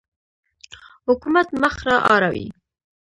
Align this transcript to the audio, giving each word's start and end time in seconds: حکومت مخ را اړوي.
حکومت 1.07 1.47
مخ 1.61 1.75
را 1.87 1.97
اړوي. 2.13 2.47